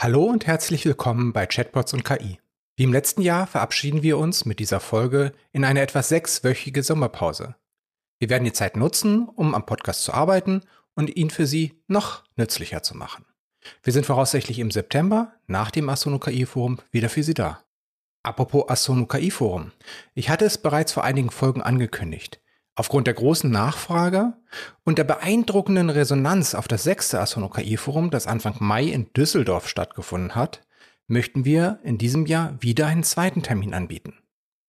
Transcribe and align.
Hallo 0.00 0.22
und 0.26 0.46
herzlich 0.46 0.84
willkommen 0.84 1.32
bei 1.32 1.44
Chatbots 1.48 1.92
und 1.92 2.04
KI. 2.04 2.38
Wie 2.76 2.84
im 2.84 2.92
letzten 2.92 3.20
Jahr 3.20 3.48
verabschieden 3.48 4.04
wir 4.04 4.16
uns 4.16 4.44
mit 4.44 4.60
dieser 4.60 4.78
Folge 4.78 5.32
in 5.50 5.64
eine 5.64 5.80
etwas 5.80 6.08
sechswöchige 6.08 6.84
Sommerpause. 6.84 7.56
Wir 8.20 8.30
werden 8.30 8.44
die 8.44 8.52
Zeit 8.52 8.76
nutzen, 8.76 9.28
um 9.28 9.56
am 9.56 9.66
Podcast 9.66 10.04
zu 10.04 10.14
arbeiten 10.14 10.62
und 10.94 11.16
ihn 11.16 11.30
für 11.30 11.48
Sie 11.48 11.82
noch 11.88 12.22
nützlicher 12.36 12.84
zu 12.84 12.96
machen. 12.96 13.26
Wir 13.82 13.92
sind 13.92 14.06
voraussichtlich 14.06 14.60
im 14.60 14.70
September 14.70 15.32
nach 15.48 15.72
dem 15.72 15.88
Asono 15.88 16.20
KI 16.20 16.46
Forum 16.46 16.78
wieder 16.92 17.08
für 17.08 17.24
Sie 17.24 17.34
da. 17.34 17.64
Apropos 18.22 18.68
Asono 18.68 19.06
KI 19.06 19.32
Forum. 19.32 19.72
Ich 20.14 20.30
hatte 20.30 20.44
es 20.44 20.58
bereits 20.58 20.92
vor 20.92 21.02
einigen 21.02 21.30
Folgen 21.30 21.60
angekündigt. 21.60 22.40
Aufgrund 22.78 23.08
der 23.08 23.14
großen 23.14 23.50
Nachfrage 23.50 24.34
und 24.84 24.98
der 24.98 25.04
beeindruckenden 25.04 25.90
Resonanz 25.90 26.54
auf 26.54 26.68
das 26.68 26.84
sechste 26.84 27.18
Asono 27.18 27.48
KI 27.48 27.76
Forum, 27.76 28.10
das 28.10 28.28
Anfang 28.28 28.54
Mai 28.60 28.84
in 28.84 29.12
Düsseldorf 29.14 29.66
stattgefunden 29.68 30.36
hat, 30.36 30.64
möchten 31.08 31.44
wir 31.44 31.80
in 31.82 31.98
diesem 31.98 32.24
Jahr 32.26 32.56
wieder 32.60 32.86
einen 32.86 33.02
zweiten 33.02 33.42
Termin 33.42 33.74
anbieten. 33.74 34.14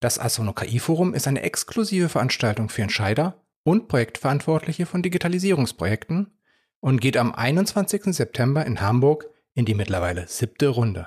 Das 0.00 0.18
Asono 0.18 0.52
KI 0.54 0.80
Forum 0.80 1.14
ist 1.14 1.28
eine 1.28 1.42
exklusive 1.42 2.08
Veranstaltung 2.08 2.68
für 2.68 2.82
Entscheider 2.82 3.44
und 3.62 3.86
Projektverantwortliche 3.86 4.86
von 4.86 5.02
Digitalisierungsprojekten 5.02 6.32
und 6.80 7.00
geht 7.00 7.16
am 7.16 7.32
21. 7.32 8.06
September 8.06 8.66
in 8.66 8.80
Hamburg 8.80 9.30
in 9.54 9.66
die 9.66 9.74
mittlerweile 9.76 10.26
siebte 10.26 10.66
Runde. 10.66 11.06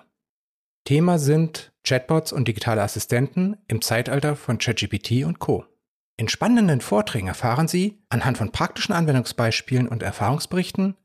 Thema 0.85 1.19
sind 1.19 1.73
Chatbots 1.83 2.31
und 2.31 2.47
digitale 2.47 2.81
Assistenten 2.81 3.57
im 3.67 3.81
Zeitalter 3.81 4.37
von 4.37 4.57
ChatGPT 4.57 5.25
und 5.25 5.39
Co. 5.39 5.65
In 6.15 6.27
spannenden 6.27 6.81
Vorträgen 6.81 7.27
erfahren 7.27 7.67
Sie 7.67 8.03
anhand 8.09 8.37
von 8.37 8.51
praktischen 8.51 8.93
Anwendungsbeispielen 8.93 9.87
und 9.87 10.03
Erfahrungsberichten, 10.03 10.95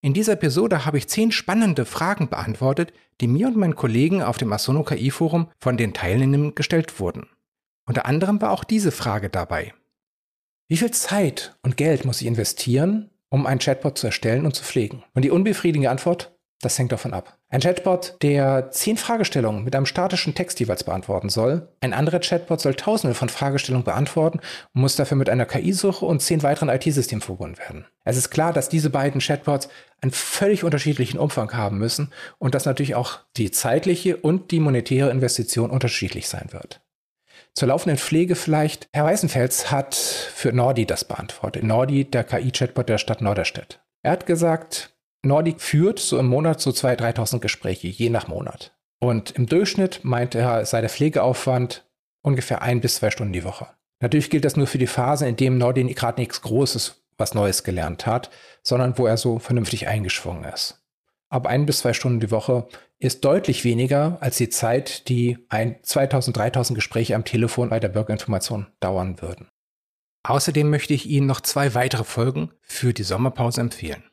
In 0.00 0.14
dieser 0.14 0.32
Episode 0.32 0.86
habe 0.86 0.96
ich 0.96 1.08
zehn 1.08 1.32
spannende 1.32 1.84
Fragen 1.84 2.30
beantwortet, 2.30 2.94
die 3.20 3.26
mir 3.26 3.46
und 3.46 3.56
meinen 3.56 3.76
Kollegen 3.76 4.22
auf 4.22 4.38
dem 4.38 4.52
Asono 4.54 4.84
KI 4.84 5.10
Forum 5.10 5.50
von 5.58 5.76
den 5.76 5.92
Teilnehmern 5.92 6.54
gestellt 6.54 6.98
wurden. 6.98 7.28
Unter 7.86 8.06
anderem 8.06 8.40
war 8.40 8.52
auch 8.52 8.64
diese 8.64 8.90
Frage 8.90 9.28
dabei. 9.28 9.74
Wie 10.68 10.78
viel 10.78 10.90
Zeit 10.92 11.54
und 11.62 11.76
Geld 11.76 12.06
muss 12.06 12.22
ich 12.22 12.26
investieren, 12.26 13.10
um 13.28 13.44
einen 13.44 13.60
Chatbot 13.60 13.98
zu 13.98 14.06
erstellen 14.06 14.46
und 14.46 14.54
zu 14.54 14.64
pflegen? 14.64 15.04
Und 15.12 15.26
die 15.26 15.30
unbefriedigende 15.30 15.90
Antwort, 15.90 16.33
das 16.60 16.78
hängt 16.78 16.92
davon 16.92 17.12
ab. 17.12 17.38
Ein 17.48 17.60
Chatbot, 17.60 18.16
der 18.22 18.70
zehn 18.70 18.96
Fragestellungen 18.96 19.64
mit 19.64 19.76
einem 19.76 19.86
statischen 19.86 20.34
Text 20.34 20.58
jeweils 20.60 20.84
beantworten 20.84 21.28
soll. 21.28 21.68
Ein 21.80 21.92
anderer 21.92 22.20
Chatbot 22.20 22.60
soll 22.60 22.74
tausende 22.74 23.14
von 23.14 23.28
Fragestellungen 23.28 23.84
beantworten 23.84 24.40
und 24.72 24.80
muss 24.80 24.96
dafür 24.96 25.16
mit 25.16 25.28
einer 25.28 25.46
KI-Suche 25.46 26.06
und 26.06 26.20
zehn 26.20 26.42
weiteren 26.42 26.68
IT-Systemen 26.68 27.22
verbunden 27.22 27.58
werden. 27.58 27.86
Es 28.04 28.16
ist 28.16 28.30
klar, 28.30 28.52
dass 28.52 28.68
diese 28.68 28.90
beiden 28.90 29.20
Chatbots 29.20 29.68
einen 30.00 30.12
völlig 30.12 30.64
unterschiedlichen 30.64 31.18
Umfang 31.18 31.52
haben 31.52 31.78
müssen 31.78 32.12
und 32.38 32.54
dass 32.54 32.64
natürlich 32.64 32.94
auch 32.94 33.20
die 33.36 33.50
zeitliche 33.50 34.16
und 34.16 34.50
die 34.50 34.60
monetäre 34.60 35.10
Investition 35.10 35.70
unterschiedlich 35.70 36.28
sein 36.28 36.48
wird. 36.52 36.80
Zur 37.54 37.68
laufenden 37.68 37.98
Pflege 37.98 38.34
vielleicht. 38.34 38.88
Herr 38.92 39.04
Weißenfels 39.04 39.70
hat 39.70 39.94
für 39.94 40.52
Nordi 40.52 40.86
das 40.86 41.04
beantwortet. 41.04 41.62
Nordi, 41.62 42.04
der 42.04 42.24
KI-Chatbot 42.24 42.88
der 42.88 42.98
Stadt 42.98 43.20
Norderstedt. 43.20 43.80
Er 44.02 44.12
hat 44.12 44.26
gesagt, 44.26 44.93
Nordic 45.24 45.60
führt 45.60 45.98
so 45.98 46.18
im 46.18 46.26
Monat 46.26 46.60
so 46.60 46.70
2.000, 46.70 47.16
3.000 47.16 47.38
Gespräche, 47.40 47.88
je 47.88 48.10
nach 48.10 48.28
Monat. 48.28 48.76
Und 49.00 49.32
im 49.32 49.46
Durchschnitt 49.46 50.00
meint 50.02 50.34
er, 50.34 50.64
sei 50.66 50.80
der 50.80 50.90
Pflegeaufwand 50.90 51.84
ungefähr 52.22 52.62
ein 52.62 52.80
bis 52.80 52.96
zwei 52.96 53.10
Stunden 53.10 53.32
die 53.32 53.44
Woche. 53.44 53.68
Natürlich 54.00 54.30
gilt 54.30 54.44
das 54.44 54.56
nur 54.56 54.66
für 54.66 54.78
die 54.78 54.86
Phase, 54.86 55.26
in 55.26 55.36
dem 55.36 55.58
Nordi 55.58 55.84
gerade 55.94 56.20
nichts 56.20 56.42
Großes, 56.42 57.04
was 57.16 57.34
Neues 57.34 57.64
gelernt 57.64 58.06
hat, 58.06 58.30
sondern 58.62 58.98
wo 58.98 59.06
er 59.06 59.16
so 59.16 59.38
vernünftig 59.38 59.88
eingeschwungen 59.88 60.44
ist. 60.44 60.82
Aber 61.28 61.48
ein 61.50 61.66
bis 61.66 61.78
zwei 61.78 61.92
Stunden 61.92 62.20
die 62.20 62.30
Woche 62.30 62.66
ist 62.98 63.24
deutlich 63.24 63.64
weniger 63.64 64.18
als 64.20 64.36
die 64.36 64.48
Zeit, 64.48 65.08
die 65.08 65.38
ein 65.48 65.76
2000, 65.82 66.36
3000 66.36 66.76
Gespräche 66.76 67.14
am 67.14 67.24
Telefon 67.24 67.68
bei 67.70 67.80
der 67.80 67.88
Bürgerinformation 67.88 68.66
dauern 68.80 69.20
würden. 69.20 69.48
Außerdem 70.22 70.70
möchte 70.70 70.94
ich 70.94 71.06
Ihnen 71.06 71.26
noch 71.26 71.42
zwei 71.42 71.74
weitere 71.74 72.04
Folgen 72.04 72.50
für 72.62 72.94
die 72.94 73.02
Sommerpause 73.02 73.60
empfehlen. 73.60 74.04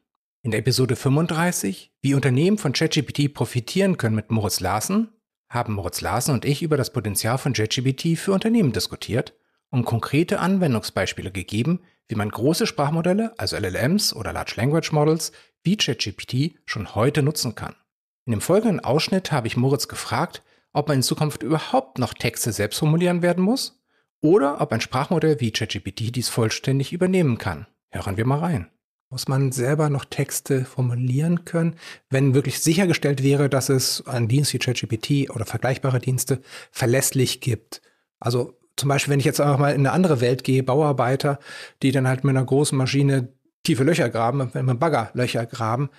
In 0.44 0.50
der 0.50 0.62
Episode 0.62 0.96
35, 0.96 1.92
wie 2.02 2.16
Unternehmen 2.16 2.58
von 2.58 2.74
ChatGPT 2.74 3.32
profitieren 3.32 3.98
können 3.98 4.16
mit 4.16 4.32
Moritz 4.32 4.60
Larsen, 4.60 5.10
haben 5.48 5.74
Moritz 5.74 6.02
Larsen 6.02 6.34
und 6.34 6.46
ich 6.46 6.64
über 6.64 6.78
das 6.78 6.92
Potenzial 6.92 7.38
von 7.38 7.54
ChatGPT 7.54 8.18
für 8.18 8.32
Unternehmen 8.34 8.72
diskutiert 8.72 9.36
und 9.70 9.86
konkrete 9.86 10.40
Anwendungsbeispiele 10.40 11.32
gegeben, 11.32 11.82
wie 12.08 12.16
man 12.16 12.30
große 12.30 12.66
Sprachmodelle, 12.66 13.38
also 13.38 13.56
LLMs 13.56 14.16
oder 14.16 14.34
Large 14.34 14.54
Language 14.56 14.92
Models, 14.92 15.32
wie 15.62 15.78
ChatGPT 15.78 16.56
schon 16.66 16.96
heute 16.96 17.22
nutzen 17.22 17.54
kann. 17.54 17.76
In 18.26 18.32
dem 18.32 18.42
folgenden 18.42 18.80
Ausschnitt 18.80 19.32
habe 19.32 19.46
ich 19.46 19.58
Moritz 19.58 19.88
gefragt, 19.88 20.42
ob 20.74 20.88
man 20.88 20.98
in 20.98 21.04
Zukunft 21.04 21.44
überhaupt 21.44 22.00
noch 22.00 22.16
Texte 22.16 22.52
selbst 22.52 22.80
formulieren 22.80 23.22
werden 23.22 23.44
muss 23.44 23.80
oder 24.22 24.60
ob 24.60 24.72
ein 24.72 24.82
Sprachmodell 24.82 25.40
wie 25.40 25.52
ChatGPT 25.52 26.16
dies 26.16 26.30
vollständig 26.30 26.94
übernehmen 26.94 27.38
kann. 27.38 27.68
Hören 27.92 28.18
wir 28.18 28.26
mal 28.26 28.40
rein 28.40 28.72
muss 29.12 29.28
man 29.28 29.52
selber 29.52 29.90
noch 29.90 30.06
Texte 30.06 30.66
formulieren 30.66 31.46
können, 31.46 31.76
wenn 32.10 32.34
wirklich 32.34 32.62
sichergestellt 32.62 33.22
wäre, 33.22 33.50
dass 33.50 33.70
es 33.70 34.08
einen 34.08 34.28
Dienst 34.28 34.54
wie 34.54 34.60
ChatGPT 34.60 35.30
oder 35.30 35.46
vergleichbare 35.46 36.00
Dienste 36.00 36.42
verlässlich 36.72 37.42
gibt. 37.42 37.82
Also 38.20 38.58
zum 38.78 38.90
Beispiel, 38.90 39.12
wenn 39.12 39.20
ich 39.20 39.26
jetzt 39.26 39.42
einfach 39.42 39.60
mal 39.60 39.76
in 39.76 39.82
eine 39.82 39.92
andere 39.92 40.22
Welt 40.22 40.44
gehe, 40.44 40.64
Bauarbeiter, 40.64 41.40
die 41.84 41.92
dann 41.92 42.08
halt 42.08 42.24
mit 42.24 42.36
einer 42.36 42.46
großen 42.46 42.78
Maschine 42.78 43.28
tiefe 43.64 43.84
Löcher 43.84 44.10
graben, 44.10 44.50
wenn 44.54 44.66
man 44.66 44.80
Bagger 44.80 45.12
Löcher 45.14 45.46
graben, 45.46 45.90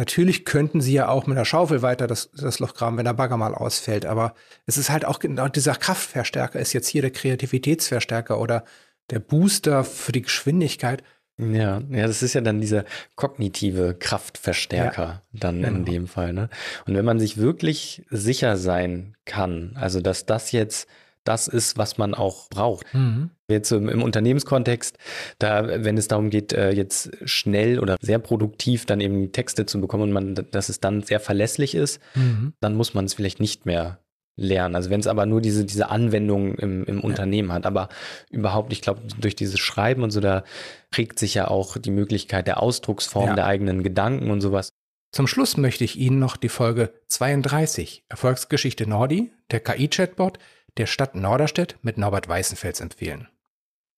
Natürlich 0.00 0.46
könnten 0.46 0.80
sie 0.80 0.94
ja 0.94 1.08
auch 1.08 1.26
mit 1.26 1.36
einer 1.36 1.44
Schaufel 1.44 1.82
weiter 1.82 2.06
das, 2.06 2.30
das 2.30 2.58
Loch 2.58 2.72
graben, 2.72 2.96
wenn 2.96 3.04
der 3.04 3.12
Bagger 3.12 3.36
mal 3.36 3.54
ausfällt. 3.54 4.06
Aber 4.06 4.32
es 4.64 4.78
ist 4.78 4.88
halt 4.88 5.04
auch 5.04 5.18
genau 5.18 5.46
dieser 5.48 5.74
Kraftverstärker 5.74 6.58
ist 6.58 6.72
jetzt 6.72 6.88
hier 6.88 7.02
der 7.02 7.10
Kreativitätsverstärker 7.10 8.40
oder 8.40 8.64
der 9.10 9.18
Booster 9.18 9.84
für 9.84 10.12
die 10.12 10.22
Geschwindigkeit. 10.22 11.02
Ja, 11.40 11.80
ja, 11.90 12.06
das 12.06 12.22
ist 12.22 12.34
ja 12.34 12.40
dann 12.40 12.60
dieser 12.60 12.84
kognitive 13.16 13.94
Kraftverstärker 13.98 15.02
ja, 15.02 15.22
dann 15.32 15.62
genau. 15.62 15.76
in 15.76 15.84
dem 15.84 16.06
Fall. 16.06 16.32
Ne? 16.32 16.48
Und 16.86 16.94
wenn 16.94 17.04
man 17.04 17.18
sich 17.18 17.36
wirklich 17.36 18.02
sicher 18.10 18.56
sein 18.56 19.16
kann, 19.24 19.72
also 19.74 20.00
dass 20.00 20.26
das 20.26 20.52
jetzt 20.52 20.88
das 21.24 21.48
ist, 21.48 21.76
was 21.76 21.98
man 21.98 22.14
auch 22.14 22.48
braucht. 22.48 22.92
Mhm. 22.94 23.30
Jetzt 23.48 23.70
im, 23.72 23.88
im, 23.88 24.02
Unternehmenskontext, 24.02 24.96
da, 25.38 25.84
wenn 25.84 25.98
es 25.98 26.08
darum 26.08 26.30
geht, 26.30 26.52
äh, 26.52 26.70
jetzt 26.70 27.10
schnell 27.24 27.78
oder 27.78 27.96
sehr 28.00 28.18
produktiv 28.18 28.86
dann 28.86 29.00
eben 29.00 29.30
Texte 29.32 29.66
zu 29.66 29.80
bekommen 29.80 30.04
und 30.04 30.12
man, 30.12 30.34
dass 30.50 30.68
es 30.68 30.80
dann 30.80 31.02
sehr 31.02 31.20
verlässlich 31.20 31.74
ist, 31.74 32.00
mhm. 32.14 32.54
dann 32.60 32.74
muss 32.74 32.94
man 32.94 33.04
es 33.04 33.14
vielleicht 33.14 33.40
nicht 33.40 33.66
mehr 33.66 33.98
lernen. 34.40 34.74
Also 34.74 34.90
wenn 34.90 35.00
es 35.00 35.06
aber 35.06 35.26
nur 35.26 35.40
diese, 35.40 35.64
diese 35.64 35.90
Anwendung 35.90 36.54
im, 36.56 36.84
im 36.84 36.98
ja. 36.98 37.04
Unternehmen 37.04 37.52
hat, 37.52 37.66
aber 37.66 37.88
überhaupt, 38.30 38.72
ich 38.72 38.80
glaube, 38.80 39.02
durch 39.20 39.36
dieses 39.36 39.60
Schreiben 39.60 40.02
und 40.02 40.10
so, 40.10 40.20
da 40.20 40.42
prägt 40.90 41.18
sich 41.18 41.34
ja 41.34 41.48
auch 41.48 41.76
die 41.76 41.90
Möglichkeit 41.90 42.46
der 42.46 42.62
Ausdrucksform 42.62 43.28
ja. 43.28 43.34
der 43.34 43.46
eigenen 43.46 43.82
Gedanken 43.82 44.30
und 44.30 44.40
sowas. 44.40 44.70
Zum 45.12 45.26
Schluss 45.26 45.56
möchte 45.56 45.84
ich 45.84 45.96
Ihnen 45.96 46.18
noch 46.18 46.36
die 46.36 46.48
Folge 46.48 46.92
32 47.08 48.04
Erfolgsgeschichte 48.08 48.88
Nordi, 48.88 49.32
der 49.50 49.60
KI-Chatbot 49.60 50.38
der 50.76 50.86
Stadt 50.86 51.16
Norderstedt 51.16 51.76
mit 51.82 51.98
Norbert 51.98 52.28
Weißenfels 52.28 52.80
empfehlen. 52.80 53.28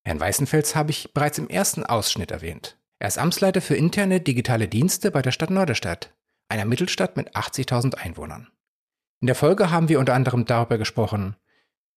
Herrn 0.04 0.20
Weißenfels 0.20 0.74
habe 0.74 0.90
ich 0.90 1.12
bereits 1.12 1.38
im 1.38 1.48
ersten 1.48 1.84
Ausschnitt 1.84 2.30
erwähnt. 2.30 2.76
Er 2.98 3.08
ist 3.08 3.18
Amtsleiter 3.18 3.60
für 3.60 3.76
interne 3.76 4.20
digitale 4.20 4.68
Dienste 4.68 5.10
bei 5.10 5.22
der 5.22 5.32
Stadt 5.32 5.50
Norderstedt, 5.50 6.14
einer 6.48 6.64
Mittelstadt 6.64 7.16
mit 7.16 7.36
80.000 7.36 7.96
Einwohnern. 7.96 8.48
In 9.22 9.26
der 9.26 9.36
Folge 9.36 9.70
haben 9.70 9.88
wir 9.88 10.00
unter 10.00 10.14
anderem 10.14 10.46
darüber 10.46 10.78
gesprochen, 10.78 11.36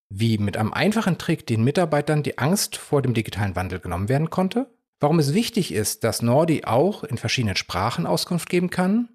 wie 0.10 0.38
mit 0.38 0.58
einem 0.58 0.72
einfachen 0.72 1.18
Trick 1.18 1.48
den 1.48 1.64
Mitarbeitern 1.64 2.22
die 2.22 2.38
Angst 2.38 2.78
vor 2.78 3.02
dem 3.02 3.16
digitalen 3.16 3.56
Wandel 3.56 3.80
genommen 3.80 4.10
werden 4.10 4.30
konnte, 4.30 4.72
warum 5.00 5.18
es 5.18 5.34
wichtig 5.34 5.74
ist, 5.74 6.04
dass 6.04 6.22
Nordi 6.22 6.66
auch 6.66 7.04
in 7.04 7.18
verschiedenen 7.18 7.56
Sprachen 7.56 8.06
Auskunft 8.06 8.48
geben 8.48 8.70
kann 8.70 9.10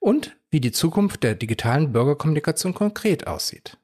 und 0.00 0.36
wie 0.50 0.58
die 0.58 0.72
Zukunft 0.72 1.22
der 1.22 1.36
digitalen 1.36 1.92
Bürgerkommunikation 1.92 2.74
konkret 2.74 3.28
aussieht. 3.28 3.78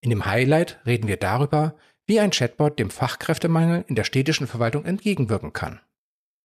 In 0.00 0.08
dem 0.08 0.24
Highlight 0.24 0.80
reden 0.86 1.06
wir 1.06 1.18
darüber, 1.18 1.76
wie 2.06 2.20
ein 2.20 2.30
Chatbot 2.30 2.78
dem 2.78 2.88
Fachkräftemangel 2.88 3.84
in 3.86 3.96
der 3.96 4.04
städtischen 4.04 4.46
Verwaltung 4.46 4.86
entgegenwirken 4.86 5.52
kann. 5.52 5.78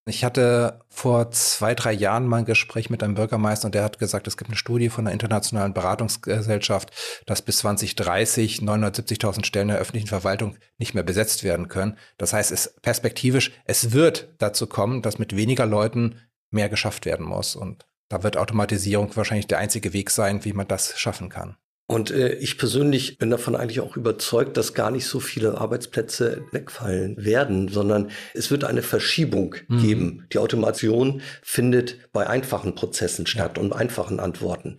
Ich 0.09 0.23
hatte 0.23 0.79
vor 0.89 1.29
zwei, 1.31 1.75
drei 1.75 1.93
Jahren 1.93 2.25
mal 2.25 2.37
ein 2.37 2.45
Gespräch 2.45 2.89
mit 2.89 3.03
einem 3.03 3.13
Bürgermeister 3.13 3.67
und 3.67 3.75
der 3.75 3.83
hat 3.83 3.99
gesagt, 3.99 4.27
es 4.27 4.37
gibt 4.37 4.49
eine 4.49 4.57
Studie 4.57 4.89
von 4.89 5.05
der 5.05 5.13
Internationalen 5.13 5.73
Beratungsgesellschaft, 5.73 6.91
dass 7.27 7.43
bis 7.43 7.59
2030 7.59 8.59
970.000 8.59 9.45
Stellen 9.45 9.67
der 9.67 9.77
öffentlichen 9.77 10.07
Verwaltung 10.07 10.57
nicht 10.77 10.95
mehr 10.95 11.03
besetzt 11.03 11.43
werden 11.43 11.67
können. 11.67 11.97
Das 12.17 12.33
heißt, 12.33 12.51
es 12.51 12.75
perspektivisch, 12.81 13.51
es 13.65 13.91
wird 13.91 14.33
dazu 14.39 14.65
kommen, 14.67 15.01
dass 15.01 15.19
mit 15.19 15.35
weniger 15.35 15.67
Leuten 15.67 16.19
mehr 16.49 16.69
geschafft 16.69 17.05
werden 17.05 17.25
muss. 17.25 17.55
Und 17.55 17.85
da 18.09 18.23
wird 18.23 18.35
Automatisierung 18.35 19.15
wahrscheinlich 19.15 19.47
der 19.47 19.59
einzige 19.59 19.93
Weg 19.93 20.09
sein, 20.09 20.43
wie 20.43 20.53
man 20.53 20.67
das 20.67 20.99
schaffen 20.99 21.29
kann. 21.29 21.57
Und 21.89 22.11
äh, 22.11 22.33
ich 22.35 22.59
persönlich 22.59 23.17
bin 23.17 23.31
davon 23.31 23.55
eigentlich 23.55 23.79
auch 23.79 23.97
überzeugt, 23.97 24.57
dass 24.57 24.75
gar 24.75 24.91
nicht 24.91 25.07
so 25.07 25.19
viele 25.19 25.57
Arbeitsplätze 25.57 26.43
wegfallen 26.51 27.15
werden, 27.17 27.67
sondern 27.67 28.11
es 28.35 28.51
wird 28.51 28.63
eine 28.63 28.83
Verschiebung 28.83 29.55
mhm. 29.67 29.81
geben. 29.81 30.27
Die 30.31 30.37
Automation 30.37 31.23
findet 31.41 31.97
bei 32.13 32.27
einfachen 32.27 32.75
Prozessen 32.75 33.25
statt 33.25 33.53
ja. 33.57 33.63
und 33.63 33.73
einfachen 33.73 34.19
Antworten. 34.19 34.77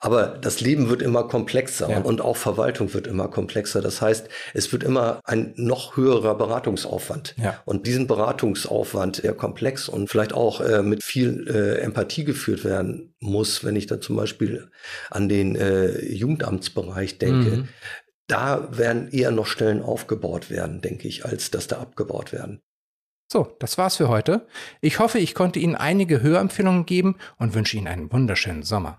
Aber 0.00 0.28
das 0.28 0.60
Leben 0.62 0.88
wird 0.88 1.02
immer 1.02 1.24
komplexer 1.28 1.90
ja. 1.90 2.00
und 2.00 2.22
auch 2.22 2.38
Verwaltung 2.38 2.94
wird 2.94 3.06
immer 3.06 3.28
komplexer. 3.28 3.82
Das 3.82 4.00
heißt, 4.00 4.28
es 4.54 4.72
wird 4.72 4.82
immer 4.82 5.20
ein 5.24 5.52
noch 5.56 5.96
höherer 5.96 6.34
Beratungsaufwand. 6.34 7.34
Ja. 7.36 7.60
Und 7.66 7.86
diesen 7.86 8.06
Beratungsaufwand, 8.06 9.22
der 9.22 9.34
komplex 9.34 9.90
und 9.90 10.08
vielleicht 10.08 10.32
auch 10.32 10.62
äh, 10.62 10.82
mit 10.82 11.04
viel 11.04 11.46
äh, 11.48 11.82
Empathie 11.82 12.24
geführt 12.24 12.64
werden 12.64 13.14
muss, 13.20 13.62
wenn 13.62 13.76
ich 13.76 13.86
da 13.86 14.00
zum 14.00 14.16
Beispiel 14.16 14.70
an 15.10 15.28
den 15.28 15.54
äh, 15.54 16.02
Jugendamtsbereich 16.02 17.18
denke, 17.18 17.50
mhm. 17.50 17.68
da 18.26 18.68
werden 18.76 19.10
eher 19.10 19.32
noch 19.32 19.46
Stellen 19.46 19.82
aufgebaut 19.82 20.48
werden, 20.48 20.80
denke 20.80 21.08
ich, 21.08 21.26
als 21.26 21.50
dass 21.50 21.66
da 21.66 21.76
abgebaut 21.76 22.32
werden. 22.32 22.62
So, 23.30 23.54
das 23.60 23.76
war's 23.76 23.96
für 23.96 24.08
heute. 24.08 24.46
Ich 24.80 24.98
hoffe, 24.98 25.18
ich 25.18 25.34
konnte 25.34 25.60
Ihnen 25.60 25.76
einige 25.76 26.22
Hörempfehlungen 26.22 26.86
geben 26.86 27.16
und 27.38 27.54
wünsche 27.54 27.76
Ihnen 27.76 27.86
einen 27.86 28.10
wunderschönen 28.10 28.62
Sommer. 28.62 28.98